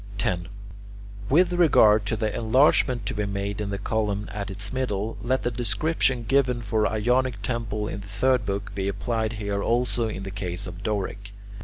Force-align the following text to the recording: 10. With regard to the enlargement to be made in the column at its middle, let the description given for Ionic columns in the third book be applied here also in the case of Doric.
10. 0.17 0.47
With 1.29 1.53
regard 1.53 2.07
to 2.07 2.15
the 2.15 2.35
enlargement 2.35 3.05
to 3.05 3.13
be 3.13 3.27
made 3.27 3.61
in 3.61 3.69
the 3.69 3.77
column 3.77 4.27
at 4.31 4.49
its 4.49 4.73
middle, 4.73 5.15
let 5.21 5.43
the 5.43 5.51
description 5.51 6.23
given 6.23 6.63
for 6.63 6.87
Ionic 6.87 7.43
columns 7.43 7.93
in 7.93 8.01
the 8.01 8.07
third 8.07 8.43
book 8.43 8.73
be 8.73 8.87
applied 8.87 9.33
here 9.33 9.61
also 9.61 10.07
in 10.07 10.23
the 10.23 10.31
case 10.31 10.65
of 10.65 10.81
Doric. 10.81 11.33